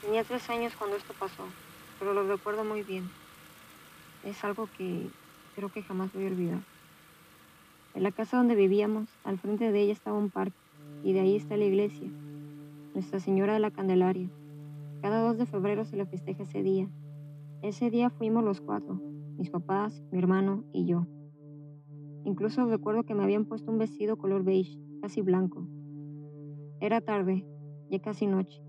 [0.00, 1.44] Tenía tres años cuando esto pasó,
[1.98, 3.10] pero lo recuerdo muy bien.
[4.24, 5.08] Es algo que
[5.56, 6.60] creo que jamás voy a olvidar.
[7.94, 10.63] En la casa donde vivíamos, al frente de ella estaba un parque,
[11.04, 12.10] y de ahí está la iglesia,
[12.94, 14.30] Nuestra Señora de la Candelaria.
[15.02, 16.88] Cada 2 de febrero se le festeja ese día.
[17.62, 19.00] Ese día fuimos los cuatro,
[19.36, 21.06] mis papás, mi hermano y yo.
[22.24, 25.68] Incluso recuerdo que me habían puesto un vestido color beige, casi blanco.
[26.80, 27.44] Era tarde,
[27.90, 28.64] ya casi noche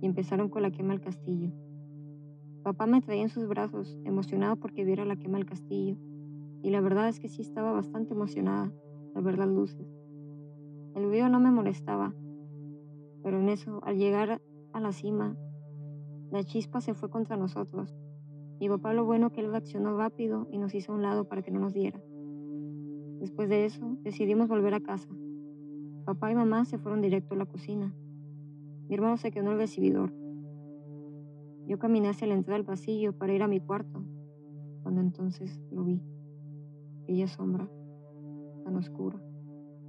[0.00, 1.50] y empezaron con la quema del castillo.
[2.62, 5.96] Papá me traía en sus brazos, emocionado porque viera la quema del castillo,
[6.62, 8.72] y la verdad es que sí estaba bastante emocionada
[9.14, 9.95] al ver las luces.
[10.96, 12.14] El ruido no me molestaba,
[13.22, 14.40] pero en eso, al llegar
[14.72, 15.36] a la cima,
[16.30, 17.94] la chispa se fue contra nosotros.
[18.60, 21.42] Y papá lo bueno que él reaccionó rápido y nos hizo a un lado para
[21.42, 22.00] que no nos diera.
[23.20, 25.10] Después de eso, decidimos volver a casa.
[26.06, 27.94] Papá y mamá se fueron directo a la cocina.
[28.88, 30.14] Mi hermano se quedó en el recibidor.
[31.66, 34.02] Yo caminé hacia la entrada del pasillo para ir a mi cuarto,
[34.82, 36.00] cuando entonces lo vi.
[37.02, 37.68] Aquella sombra,
[38.64, 39.25] tan oscura.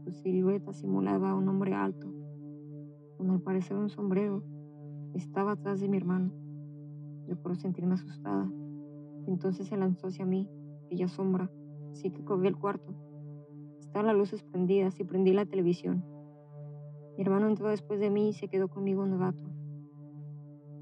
[0.07, 2.07] Su silueta simulaba a un hombre alto,
[3.17, 4.41] con al parecer un sombrero.
[5.13, 6.31] Estaba atrás de mi hermano.
[7.27, 8.49] Recuerdo sentirme asustada.
[9.27, 10.49] Entonces se lanzó hacia mí,
[10.85, 11.51] aquella sombra,
[11.91, 12.93] así que corrí al cuarto.
[13.81, 16.05] Estaban las luces prendidas y prendí la televisión.
[17.17, 19.43] Mi hermano entró después de mí y se quedó conmigo un rato.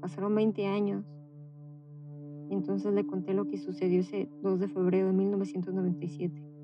[0.00, 1.04] Pasaron 20 años.
[2.48, 6.55] Y entonces le conté lo que sucedió ese 2 de febrero de 1997.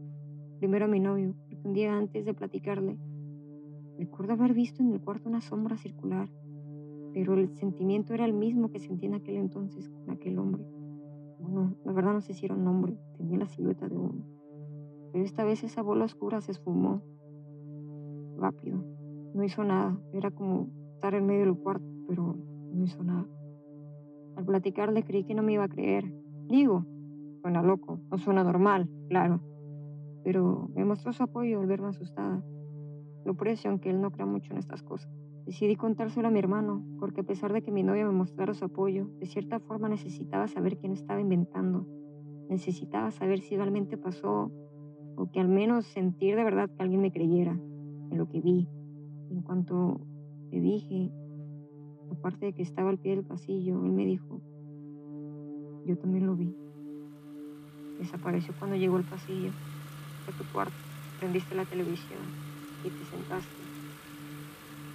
[0.62, 2.96] Primero a mi novio, porque un día antes de platicarle,
[3.98, 6.28] recuerdo haber visto en el cuarto una sombra circular,
[7.12, 10.64] pero el sentimiento era el mismo que sentí en aquel entonces con aquel hombre.
[11.40, 14.24] Bueno, la verdad no sé si era un hombre, tenía la silueta de uno.
[15.12, 17.02] Pero esta vez esa bola oscura se esfumó
[18.36, 18.84] rápido
[19.34, 19.98] no hizo nada.
[20.12, 22.36] Era como estar en medio del cuarto, pero
[22.72, 23.26] no hizo nada.
[24.36, 26.04] Al platicarle creí que no me iba a creer.
[26.46, 26.86] Digo,
[27.40, 29.40] suena loco, no suena normal, claro.
[30.24, 32.42] Pero me mostró su apoyo al verme asustada.
[33.24, 35.10] Lo precio aunque él no crea mucho en estas cosas.
[35.46, 38.64] Decidí contárselo a mi hermano, porque a pesar de que mi novia me mostrara su
[38.64, 41.86] apoyo, de cierta forma necesitaba saber quién estaba inventando.
[42.48, 44.52] Necesitaba saber si realmente pasó,
[45.16, 47.52] o que al menos sentir de verdad que alguien me creyera
[48.10, 48.68] en lo que vi,
[49.30, 50.00] en cuanto
[50.50, 51.10] le dije,
[52.10, 54.40] aparte de que estaba al pie del pasillo, él me dijo,
[55.86, 56.54] yo también lo vi.
[57.98, 59.50] Desapareció cuando llegó al pasillo,
[60.28, 60.72] a tu cuarto,
[61.18, 62.20] prendiste la televisión
[62.84, 63.50] y te sentaste.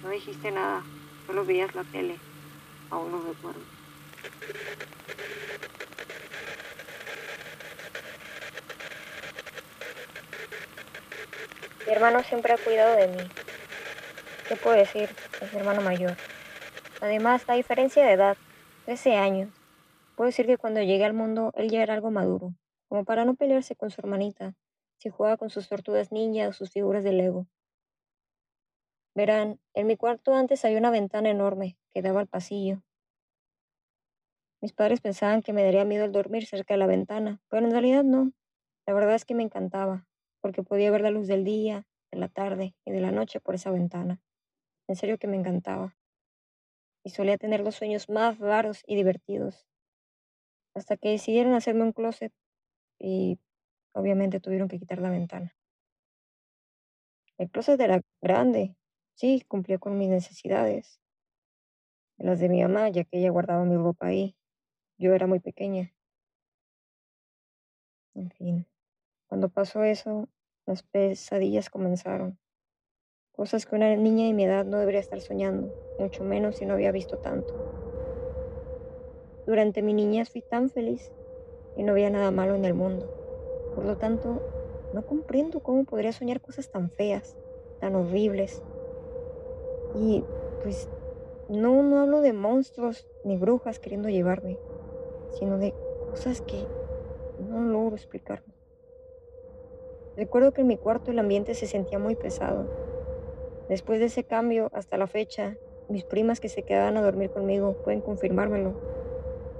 [0.02, 0.82] No dijiste nada,
[1.26, 2.18] solo veías la tele.
[2.90, 3.60] Aún no recuerdo.
[11.86, 13.28] Mi hermano siempre ha cuidado de mí,
[14.48, 15.10] ¿Qué puedo decir?
[15.42, 16.16] Es mi hermano mayor.
[17.02, 18.38] Además, la diferencia de edad,
[18.86, 19.50] 13 años.
[20.14, 22.54] Puedo decir que cuando llegué al mundo, él ya era algo maduro,
[22.88, 24.54] como para no pelearse con su hermanita,
[24.98, 27.46] si jugaba con sus tortugas ninja o sus figuras de Lego.
[29.14, 32.82] Verán, en mi cuarto antes había una ventana enorme que daba al pasillo.
[34.60, 37.70] Mis padres pensaban que me daría miedo el dormir cerca de la ventana, pero en
[37.70, 38.32] realidad no.
[38.86, 40.06] La verdad es que me encantaba,
[40.40, 43.54] porque podía ver la luz del día, de la tarde y de la noche por
[43.54, 44.20] esa ventana.
[44.88, 45.96] En serio que me encantaba.
[47.04, 49.66] Y solía tener los sueños más raros y divertidos.
[50.74, 52.32] Hasta que decidieron hacerme un closet
[52.98, 53.38] y
[53.98, 55.54] obviamente tuvieron que quitar la ventana.
[57.36, 58.76] El closet era grande,
[59.14, 61.00] sí, cumplía con mis necesidades.
[62.16, 64.36] Las de mi mamá, ya que ella guardaba mi ropa ahí.
[64.98, 65.94] Yo era muy pequeña.
[68.14, 68.66] En fin,
[69.28, 70.28] cuando pasó eso,
[70.66, 72.38] las pesadillas comenzaron.
[73.32, 76.74] Cosas que una niña de mi edad no debería estar soñando, mucho menos si no
[76.74, 77.54] había visto tanto.
[79.46, 81.14] Durante mi niñez fui tan feliz
[81.74, 83.12] y no había nada malo en el mundo.
[83.78, 84.42] Por lo tanto,
[84.90, 87.36] no comprendo cómo podría soñar cosas tan feas,
[87.78, 88.64] tan horribles.
[89.94, 90.24] Y
[90.60, 90.88] pues
[91.46, 94.58] no, no hablo de monstruos ni brujas queriendo llevarme,
[95.30, 95.76] sino de
[96.10, 96.66] cosas que
[97.36, 98.52] no logro explicarme.
[100.16, 102.72] Recuerdo que en mi cuarto el ambiente se sentía muy pesado
[103.68, 107.76] Después de ese cambio, hasta la fecha, mis primas que se quedaban a dormir conmigo
[107.84, 108.76] pueden confirmármelo.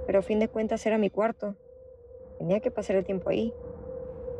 [0.05, 1.55] Pero a fin de cuentas era mi cuarto.
[2.37, 3.55] Tenía que pasar el tiempo ahí.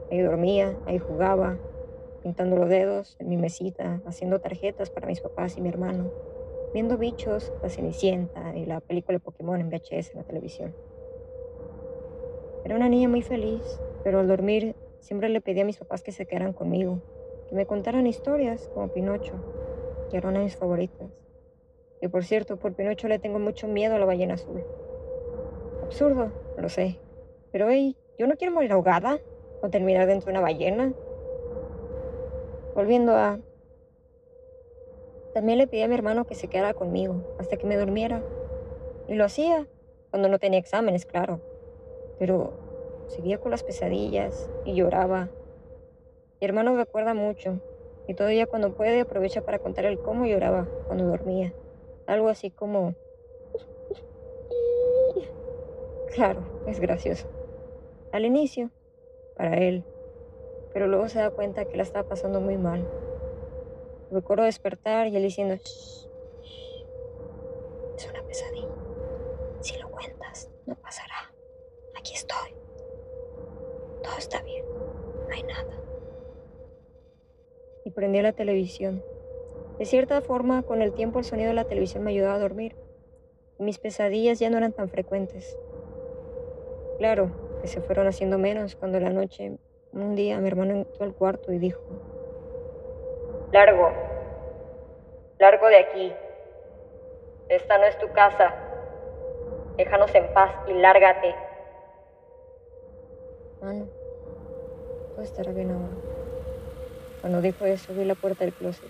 [0.10, 1.62] Ahí dormía, ahí jugaba.
[2.22, 6.14] pintando los dedos en mi mesita, haciendo tarjetas para mis papás y mi hermano,
[6.74, 10.78] viendo bichos, la Cenicienta y la película de Pokémon en VHS en la televisión.
[12.64, 16.12] Era una niña muy feliz, pero al dormir siempre le pedía a mis papás que
[16.12, 17.04] se quedaran conmigo,
[17.48, 19.46] que me contaran historias como Pinocho,
[20.10, 21.12] que era una de mis favoritas.
[22.02, 24.68] Y por cierto, por Pinocho le tengo mucho miedo a la ballena azul.
[25.82, 27.02] Absurdo, lo sé.
[27.52, 29.20] Pero hey, yo no quiero morir ahogada
[29.62, 30.94] o terminar dentro de una ballena.
[32.76, 33.40] Volviendo a...
[35.34, 38.24] También le pedí a mi hermano que se quedara conmigo hasta que me durmiera.
[39.08, 39.68] Y lo hacía,
[40.12, 41.40] cuando no tenía exámenes, claro.
[42.18, 42.54] Pero
[43.08, 45.30] seguía con las pesadillas y lloraba.
[46.40, 47.60] Mi hermano me acuerda mucho
[48.08, 51.54] y todavía cuando puede aprovecha para contar el cómo lloraba cuando dormía.
[52.08, 52.96] Algo así como...
[56.16, 57.28] Claro, es gracioso.
[58.12, 58.72] Al inicio,
[59.40, 59.86] para él,
[60.74, 62.86] pero luego se da cuenta que la estaba pasando muy mal.
[64.12, 66.10] Recuerdo despertar y él diciendo, es
[68.12, 68.68] una pesadilla.
[69.62, 71.34] Si lo cuentas, no pasará.
[71.98, 72.54] Aquí estoy.
[74.04, 74.66] Todo está bien.
[75.30, 75.82] No hay nada.
[77.86, 79.02] Y prendió la televisión.
[79.78, 82.76] De cierta forma, con el tiempo el sonido de la televisión me ayudaba a dormir.
[83.58, 85.58] Y mis pesadillas ya no eran tan frecuentes.
[86.98, 89.58] Claro, que se fueron haciendo menos cuando la noche,
[89.92, 91.82] un día, mi hermano entró al cuarto y dijo,
[93.52, 93.92] Largo,
[95.40, 96.14] largo de aquí.
[97.50, 98.54] Esta no es tu casa.
[99.76, 101.34] Déjanos en paz y lárgate.
[103.64, 103.88] Ah, no.
[105.16, 105.96] Todo estará bien ahora.
[107.22, 108.90] Cuando dijo eso, vi la puerta del closet.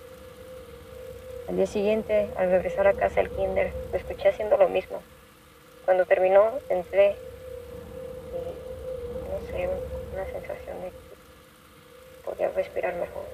[1.47, 4.99] Al día siguiente, al regresar a casa del kinder, lo escuché haciendo lo mismo.
[5.85, 7.15] Cuando terminó, entré
[9.55, 10.91] una sensación de
[12.23, 13.25] podía respirar mejor.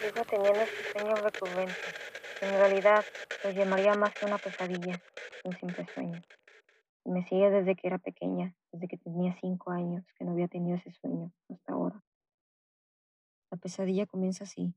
[0.00, 1.74] Sigo teniendo este sueño recurrente.
[2.42, 3.04] En realidad,
[3.44, 5.00] lo llamaría más que una pesadilla,
[5.44, 6.22] un simple sueño.
[7.04, 10.76] Me sigue desde que era pequeña, desde que tenía cinco años, que no había tenido
[10.76, 12.02] ese sueño hasta ahora.
[13.50, 14.74] La pesadilla comienza así.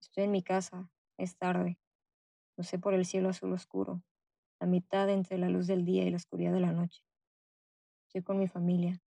[0.00, 1.78] Estoy en mi casa, es tarde.
[2.58, 4.02] Sé por el cielo azul oscuro,
[4.60, 7.02] la mitad entre la luz del día y la oscuridad de la noche.
[8.06, 9.02] Estoy con mi familia.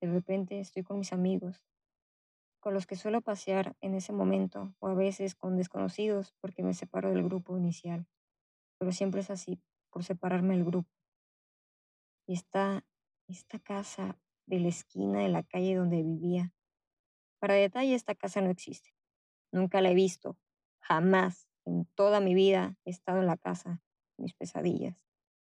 [0.00, 1.62] De repente estoy con mis amigos,
[2.60, 6.74] con los que suelo pasear en ese momento, o a veces con desconocidos porque me
[6.74, 8.06] separo del grupo inicial.
[8.78, 9.60] Pero siempre es así,
[9.90, 10.90] por separarme del grupo.
[12.26, 12.84] Y está
[13.28, 16.52] esta casa de la esquina de la calle donde vivía.
[17.40, 18.94] Para detalle, esta casa no existe.
[19.52, 20.38] Nunca la he visto.
[20.80, 23.82] Jamás en toda mi vida he estado en la casa,
[24.16, 25.06] mis pesadillas.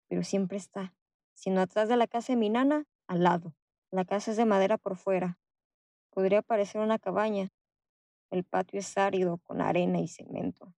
[0.09, 0.94] Pero siempre está.
[1.35, 3.55] Sino atrás de la casa de mi nana, al lado.
[3.91, 5.41] La casa es de madera por fuera.
[6.11, 7.50] Podría parecer una cabaña.
[8.31, 10.75] El patio es árido, con arena y cemento.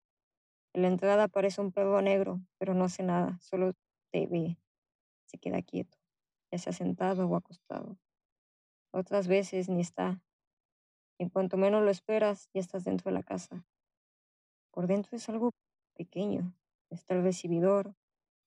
[0.72, 3.74] En la entrada aparece un perro negro, pero no hace nada, solo
[4.10, 4.56] te ve.
[5.26, 5.98] Se queda quieto,
[6.50, 7.98] ya sea sentado o acostado.
[8.92, 10.22] Otras veces ni está.
[11.18, 13.64] En cuanto menos lo esperas, ya estás dentro de la casa.
[14.74, 15.52] Por dentro es algo
[15.94, 16.52] pequeño.
[16.90, 17.94] Está el recibidor,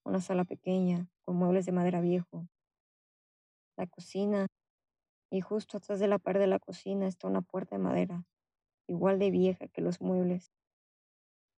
[0.04, 2.46] una sala pequeña, con muebles de madera viejo.
[3.78, 4.46] La cocina,
[5.30, 8.26] y justo atrás de la pared de la cocina está una puerta de madera,
[8.86, 10.52] igual de vieja que los muebles.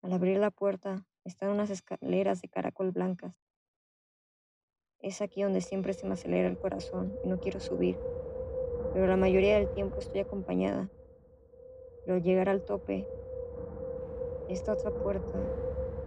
[0.02, 3.35] Al abrir la puerta están unas escaleras de caracol blancas.
[5.00, 7.99] Es aquí donde siempre se me acelera el corazón y no quiero subir,
[8.92, 10.92] pero la mayoría del tiempo estoy acompañada.
[12.04, 13.09] Pero al llegar al tope,
[14.52, 15.38] esta otra puerta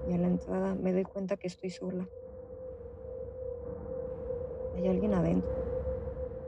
[0.08, 2.08] y a la entrada me doy cuenta que estoy sola.
[4.76, 5.52] Hay alguien adentro.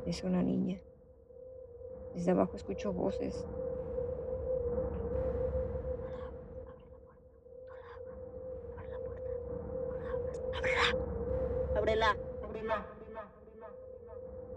[0.06, 0.82] Es una niña.
[2.14, 3.46] Desde abajo escucho voces.
[11.76, 12.18] Ábrela.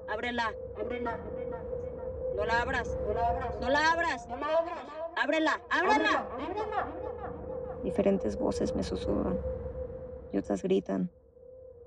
[0.08, 0.54] Ábrela.
[0.76, 1.18] Ábrela.
[2.36, 2.96] No la abras.
[3.60, 4.28] No la abras.
[5.16, 5.60] Ábrela.
[5.70, 6.28] Ábrela.
[7.82, 9.38] Diferentes voces me susurran
[10.32, 11.10] y otras gritan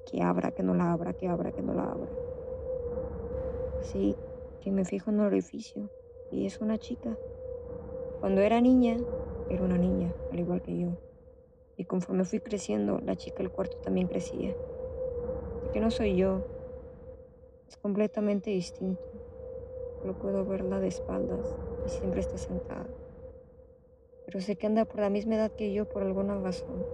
[0.10, 2.10] que abra, que no la abra, que abra, que no la abra.
[3.82, 4.16] Así
[4.62, 5.90] que me fijo en el orificio
[6.32, 7.18] y es una chica.
[8.20, 8.98] Cuando era niña,
[9.50, 10.90] era una niña, al igual que yo.
[11.78, 14.56] Y conforme fui creciendo, la chica del cuarto también crecía.
[15.74, 16.42] que no soy yo,
[17.68, 19.02] es completamente distinto.
[20.02, 21.56] Solo puedo verla de espaldas
[21.86, 23.01] y siempre está sentada.
[24.32, 26.86] Pero sé que anda por la misma edad que yo por alguna razón.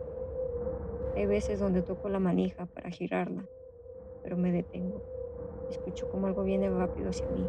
[1.16, 3.46] Hay veces donde toco la manija para girarla,
[4.24, 5.04] pero me detengo.
[5.70, 7.48] Escucho como algo viene rápido hacia mí.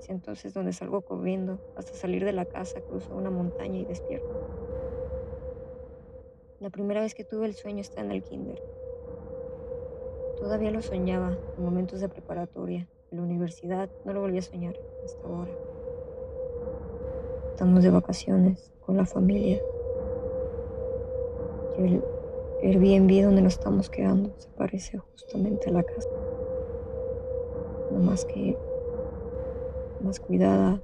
[0.00, 1.60] Es entonces donde salgo corriendo.
[1.76, 4.26] Hasta salir de la casa, cruzo una montaña y despierto.
[6.58, 8.60] La primera vez que tuve el sueño está en el kinder.
[10.40, 12.88] Todavía lo soñaba en momentos de preparatoria.
[13.12, 15.73] En la universidad no lo volví a soñar hasta ahora.
[17.54, 19.62] Estamos de vacaciones con la familia.
[21.78, 22.02] Y el
[22.64, 26.08] Airbnb donde nos estamos quedando se parece justamente a la casa.
[27.92, 28.58] No más que
[30.02, 30.82] más cuidada.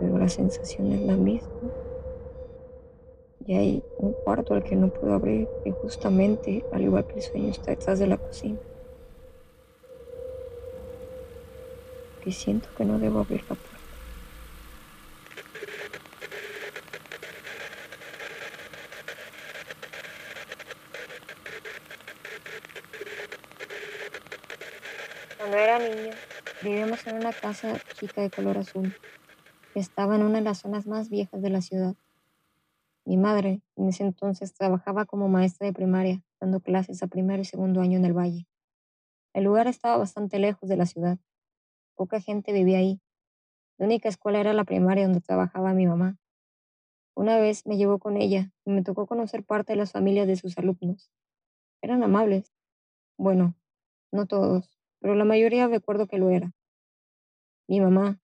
[0.00, 1.50] Pero la sensación es la misma.
[3.44, 7.22] Y hay un cuarto al que no puedo abrir, que justamente, al igual que el
[7.22, 8.58] sueño, está detrás de la cocina.
[12.22, 13.78] Que siento que no debo abrir la puerta.
[25.38, 26.10] Cuando era niño,
[26.62, 28.94] vivíamos en una casa chica de color azul,
[29.72, 31.94] que estaba en una de las zonas más viejas de la ciudad.
[33.04, 37.46] Mi madre, en ese entonces, trabajaba como maestra de primaria, dando clases a primer y
[37.46, 38.46] segundo año en el valle.
[39.32, 41.18] El lugar estaba bastante lejos de la ciudad.
[41.98, 43.00] Poca gente vivía ahí.
[43.76, 46.16] La única escuela era la primaria donde trabajaba mi mamá.
[47.16, 50.36] Una vez me llevó con ella y me tocó conocer parte de las familias de
[50.36, 51.10] sus alumnos.
[51.82, 52.54] Eran amables.
[53.18, 53.56] Bueno,
[54.12, 56.52] no todos, pero la mayoría recuerdo que lo era.
[57.66, 58.20] Mi mamá,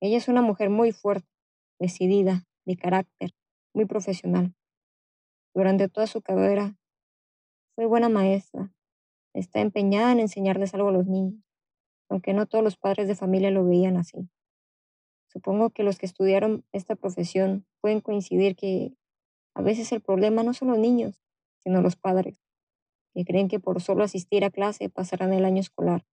[0.00, 1.28] ella es una mujer muy fuerte,
[1.78, 3.32] decidida, de carácter,
[3.74, 4.54] muy profesional.
[5.54, 6.78] Durante toda su carrera
[7.74, 8.72] fue buena maestra.
[9.34, 11.44] Está empeñada en enseñarles algo a los niños,
[12.12, 14.28] aunque no todos los padres de familia lo veían así.
[15.28, 18.92] Supongo que los que estudiaron esta profesión pueden coincidir que
[19.54, 21.22] a veces el problema no son los niños,
[21.60, 22.36] sino los padres,
[23.14, 26.04] que creen que por solo asistir a clase pasarán el año escolar.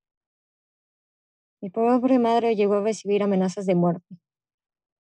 [1.62, 4.18] Mi pobre madre llegó a recibir amenazas de muerte,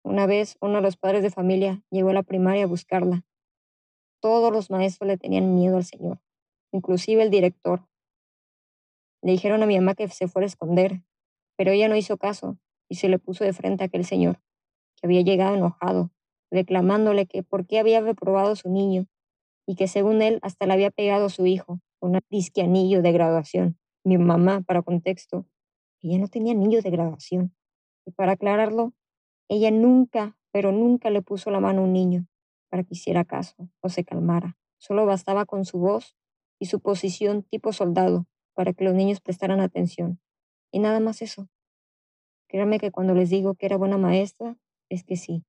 [0.03, 3.27] una vez uno de los padres de familia llegó a la primaria a buscarla.
[4.23, 6.23] Todos los maestros le tenían miedo al señor,
[6.73, 7.87] inclusive el director.
[9.23, 11.03] Le dijeron a mi mamá que se fuera a esconder,
[11.57, 12.59] pero ella no hizo caso
[12.89, 14.41] y se le puso de frente a aquel señor,
[14.97, 16.11] que había llegado enojado,
[16.51, 19.07] reclamándole que por qué había reprobado a su niño
[19.67, 23.13] y que según él hasta le había pegado a su hijo un disque anillo de
[23.13, 23.79] graduación.
[24.05, 25.47] Mi mamá, para contexto,
[26.01, 27.55] ella no tenía anillo de graduación.
[28.07, 28.95] Y para aclararlo,
[29.49, 32.27] ella nunca, pero nunca le puso la mano a un niño
[32.71, 34.57] para que hiciera caso o se calmara.
[34.79, 36.17] Solo bastaba con su voz
[36.59, 38.27] y su posición tipo soldado
[38.61, 40.21] para que los niños prestaran atención.
[40.71, 41.49] Y nada más eso.
[42.47, 44.59] Créanme que cuando les digo que era buena maestra,
[44.91, 45.47] es que sí.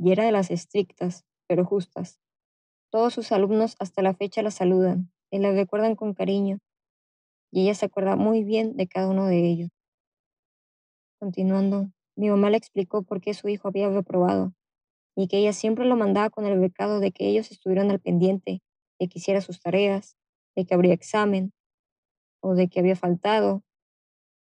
[0.00, 2.18] Y era de las estrictas, pero justas.
[2.90, 6.58] Todos sus alumnos hasta la fecha la saludan y la recuerdan con cariño.
[7.52, 9.70] Y ella se acuerda muy bien de cada uno de ellos.
[11.20, 14.54] Continuando, mi mamá le explicó por qué su hijo había reprobado
[15.14, 18.60] y que ella siempre lo mandaba con el recado de que ellos estuvieran al pendiente,
[18.98, 20.16] de que hiciera sus tareas,
[20.56, 21.52] de que habría examen
[22.40, 23.62] o de que había faltado.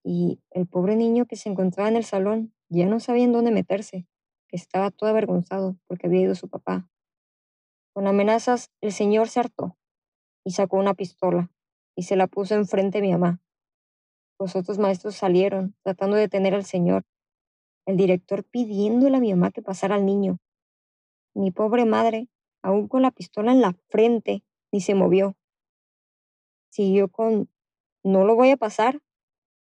[0.04, 3.50] Y el pobre niño que se encontraba en el salón ya no sabía en dónde
[3.50, 4.06] meterse,
[4.48, 6.88] que estaba todo avergonzado porque había ido su papá.
[7.92, 9.76] Con amenazas, el señor se hartó
[10.44, 11.50] y sacó una pistola
[11.96, 13.40] y se la puso enfrente de mi mamá.
[14.38, 17.04] Los otros maestros salieron tratando de detener al señor,
[17.86, 20.38] el director pidiéndole a mi mamá que pasara al niño.
[21.34, 22.28] Mi pobre madre,
[22.62, 25.36] aún con la pistola en la frente, ni se movió.
[26.70, 27.50] Siguió con,
[28.04, 29.00] no lo voy a pasar,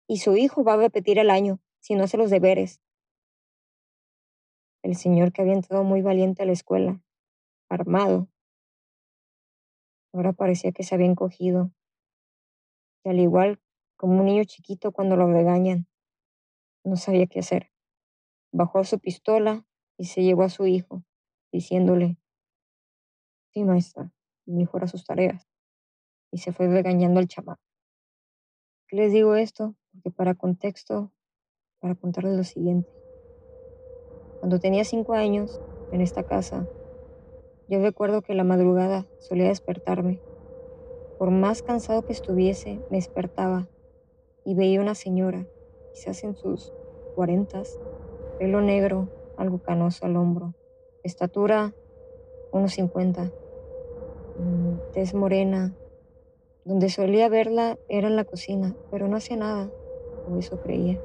[0.07, 2.81] y su hijo va a repetir el año si no hace los deberes.
[4.81, 7.01] El señor que había entrado muy valiente a la escuela,
[7.69, 8.27] armado,
[10.13, 11.71] ahora parecía que se había encogido.
[13.03, 13.61] Y al igual
[13.97, 15.87] como un niño chiquito cuando lo regañan,
[16.83, 17.71] no sabía qué hacer
[18.51, 19.65] bajó su pistola
[19.97, 21.03] y se llevó a su hijo,
[21.51, 22.17] diciéndole,
[23.53, 24.11] sí, maestra,
[24.45, 25.47] mi hijo sus tareas.
[26.31, 27.68] Y se fue regañando al chamaco.
[28.89, 29.75] ¿Qué les digo esto?
[29.91, 31.11] Porque para contexto,
[31.79, 32.91] para contarles lo siguiente.
[34.39, 36.67] Cuando tenía cinco años, en esta casa,
[37.67, 40.23] yo recuerdo que la madrugada solía despertarme.
[41.17, 43.69] Por más cansado que estuviese, me despertaba
[44.43, 45.51] y veía una señora,
[45.93, 46.73] quizás en sus
[47.13, 47.79] cuarentas,
[48.37, 50.55] pelo negro, algo canoso al hombro,
[51.03, 51.75] estatura
[52.51, 53.35] unos 50,
[54.35, 55.75] mm, tez morena.
[56.65, 59.73] Donde solía verla era en la cocina, pero no hacía nada,
[60.25, 61.03] o eso creía.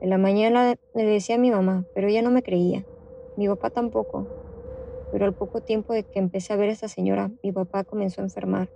[0.00, 2.86] En la mañana le decía a mi mamá, pero ella no me creía.
[3.36, 4.28] Mi papá tampoco.
[5.10, 8.20] Pero al poco tiempo de que empecé a ver a esta señora, mi papá comenzó
[8.20, 8.70] a enfermar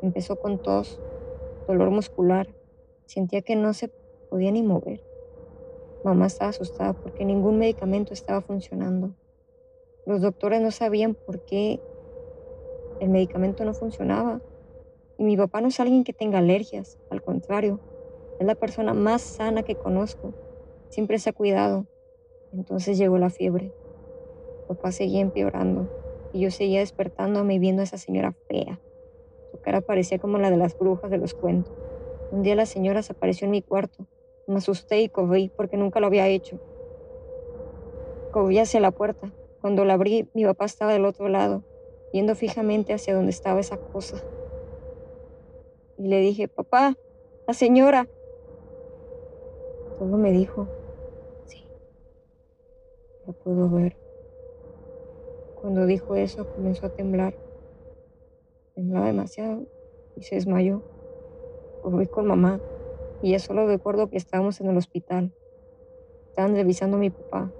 [0.00, 1.00] Empezó con tos,
[1.66, 2.54] dolor muscular.
[3.06, 3.90] Sentía que no se
[4.28, 5.02] podía ni mover.
[6.02, 9.16] Mamá estaba asustada porque ningún medicamento estaba funcionando.
[10.04, 11.80] Los doctores no sabían por qué
[13.00, 14.42] el medicamento no funcionaba.
[15.18, 17.80] Y mi papá no es alguien que tenga alergias, al contrario,
[18.38, 20.34] es la persona más sana que conozco.
[20.88, 21.86] Siempre se ha cuidado.
[22.52, 23.72] Entonces llegó la fiebre.
[24.68, 25.88] Papá seguía empeorando
[26.32, 28.80] y yo seguía despertándome y viendo a esa señora fea.
[29.52, 31.72] Su cara parecía como la de las brujas de los cuentos.
[32.32, 34.06] Un día la señora se apareció en mi cuarto.
[34.46, 36.58] Me asusté y corrí porque nunca lo había hecho.
[38.32, 39.32] Corrí hacia la puerta.
[39.60, 41.62] Cuando la abrí, mi papá estaba del otro lado,
[42.12, 44.22] viendo fijamente hacia donde estaba esa cosa.
[45.98, 46.94] Y le dije, papá,
[47.46, 48.08] la señora.
[49.98, 50.66] Solo me dijo,
[51.46, 51.64] sí,
[53.26, 53.96] la puedo ver.
[55.60, 57.34] Cuando dijo eso, comenzó a temblar.
[58.74, 59.66] Temblaba demasiado
[60.16, 60.82] y se desmayó.
[61.82, 62.60] Corrí con mamá
[63.22, 65.32] y ya solo recuerdo que estábamos en el hospital.
[66.30, 67.52] Estaban revisando a mi papá.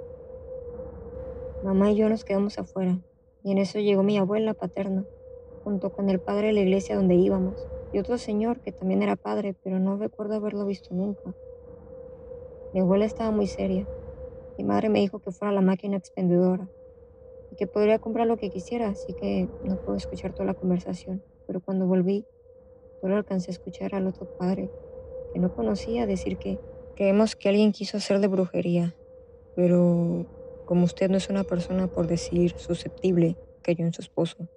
[1.62, 2.98] Mamá y yo nos quedamos afuera
[3.44, 5.04] y en eso llegó mi abuela paterna,
[5.62, 7.54] junto con el padre de la iglesia donde íbamos,
[7.94, 11.32] y otro señor que también era padre, pero no recuerdo haberlo visto nunca.
[12.72, 13.86] Mi abuela estaba muy seria.
[14.58, 16.68] Mi madre me dijo que fuera a la máquina expendedora
[17.52, 21.22] y que podría comprar lo que quisiera, así que no puedo escuchar toda la conversación.
[21.46, 22.26] Pero cuando volví,
[23.00, 24.68] solo alcancé a escuchar al otro padre
[25.32, 26.58] que no conocía decir que
[26.96, 28.96] creemos que alguien quiso hacer de brujería,
[29.54, 30.26] pero
[30.66, 34.48] como usted no es una persona, por decir, susceptible, cayó en su esposo.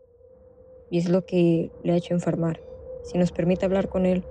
[0.90, 2.67] Y es lo que le ha hecho enfermar.
[3.08, 4.26] Si nos permite hablar con él.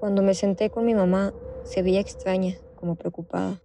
[0.00, 3.62] Cuando me senté con mi mamá, se veía extraña, como preocupada.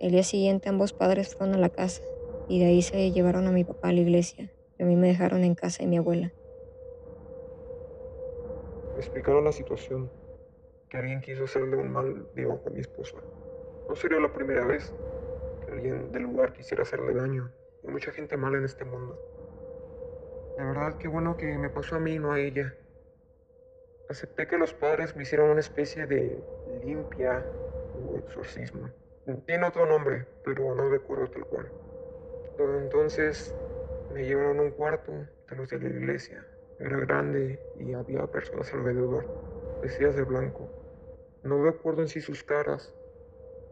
[0.00, 2.00] El día siguiente ambos padres fueron a la casa
[2.48, 5.08] y de ahí se llevaron a mi papá a la iglesia y a mí me
[5.08, 6.32] dejaron en casa de mi abuela.
[8.94, 10.10] Me explicaron la situación,
[10.88, 13.18] que alguien quiso hacerle un mal debajo a mi esposa.
[13.90, 14.90] No sería la primera vez
[15.66, 17.52] que alguien del lugar quisiera hacerle daño.
[17.84, 19.31] Hay mucha gente mala en este mundo.
[20.56, 22.74] De verdad, qué bueno que me pasó a mí, no a ella.
[24.08, 26.38] Acepté que los padres me hicieron una especie de
[26.84, 27.42] limpia
[27.94, 28.90] o exorcismo.
[29.46, 31.72] Tiene otro nombre, pero no recuerdo tal cual.
[32.58, 33.54] Entonces
[34.12, 36.46] me llevaron a un cuarto de los de la iglesia.
[36.78, 39.24] Era grande y había personas alrededor,
[39.80, 40.68] vestidas de blanco.
[41.44, 42.92] No recuerdo en sí sus caras,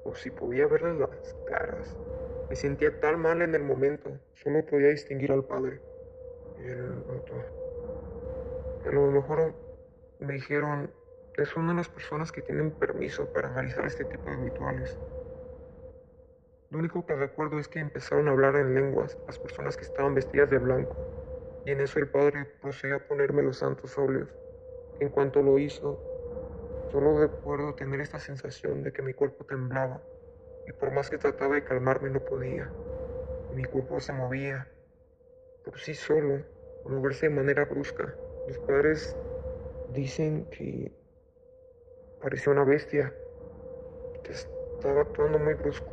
[0.04, 1.94] o si podía verles las caras.
[2.48, 5.89] Me sentía tan mal en el momento, solo podía distinguir al padre
[6.66, 7.04] el.
[8.86, 9.54] A lo mejor
[10.20, 10.90] me dijeron,
[11.36, 14.98] es una de las personas que tienen permiso para realizar este tipo de rituales.
[16.70, 20.14] Lo único que recuerdo es que empezaron a hablar en lenguas las personas que estaban
[20.14, 20.96] vestidas de blanco,
[21.64, 24.28] y en eso el padre procedió a ponerme los santos óleos.
[25.00, 25.98] En cuanto lo hizo,
[26.92, 30.02] solo recuerdo tener esta sensación de que mi cuerpo temblaba,
[30.66, 32.70] y por más que trataba de calmarme no podía.
[33.54, 34.68] Mi cuerpo se movía
[35.64, 36.42] por sí solo,
[36.84, 38.14] a moverse de manera brusca.
[38.46, 39.16] Los padres
[39.94, 40.92] dicen que
[42.20, 43.14] parecía una bestia,
[44.22, 45.90] que estaba actuando muy brusco.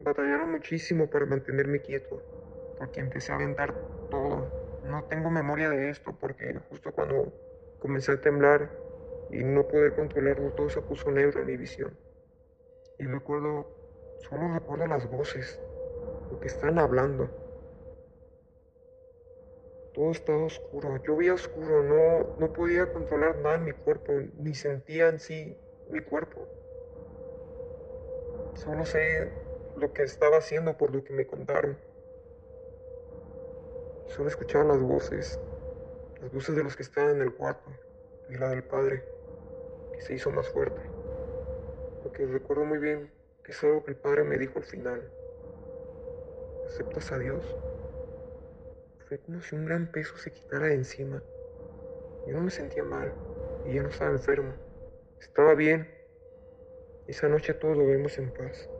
[0.00, 2.22] Batallaron muchísimo para mantenerme quieto,
[2.78, 3.74] porque empecé a aventar
[4.10, 4.48] todo.
[4.84, 7.32] No tengo memoria de esto, porque justo cuando
[7.80, 8.70] comencé a temblar
[9.30, 11.96] y no poder controlarlo, todo se puso negro en mi visión.
[12.98, 13.66] Y recuerdo,
[14.28, 15.60] solo recuerdo las voces,
[16.30, 17.45] lo que están hablando.
[19.96, 24.54] Todo estaba oscuro, yo veía oscuro, no, no podía controlar nada en mi cuerpo, ni
[24.54, 25.56] sentía en sí
[25.88, 26.46] mi cuerpo.
[28.56, 29.32] Solo sé
[29.74, 31.78] lo que estaba haciendo por lo que me contaron.
[34.08, 35.40] Solo escuchaba las voces,
[36.20, 37.70] las voces de los que estaban en el cuarto
[38.28, 39.02] y la del padre,
[39.94, 40.82] que se hizo más fuerte.
[42.04, 43.10] Lo que recuerdo muy bien
[43.42, 45.10] que es algo que el padre me dijo al final.
[46.66, 47.42] ¿Aceptas a Dios?
[49.08, 51.24] Fue como si un gran peso se quitara de encima.
[52.24, 53.16] Yo no me sentía mal
[53.62, 54.58] y ya no estaba enfermo.
[55.20, 55.88] Estaba bien.
[57.06, 58.70] Esa noche todos lo vimos en paz.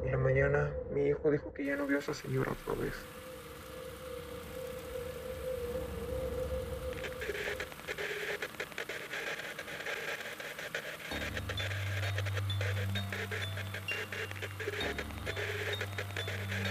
[0.00, 3.08] Y la mañana mi hijo dijo que ya no vio a esa señora otra vez.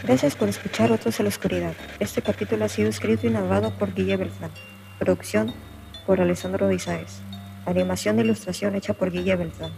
[0.03, 1.73] Gracias por escuchar Otros en la Oscuridad.
[1.99, 4.49] Este capítulo ha sido escrito y narrado por Guille Beltrán.
[4.97, 5.53] Producción
[6.07, 7.21] por Alessandro Izaes.
[7.67, 9.71] Animación e ilustración hecha por Guille Beltrán.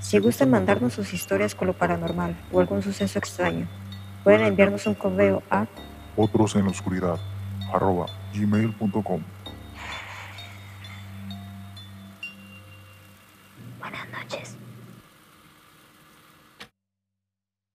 [0.00, 3.68] Si gustan mandarnos sus historias con lo paranormal o algún suceso extraño,
[4.24, 5.68] pueden enviarnos un correo a
[6.16, 6.56] otros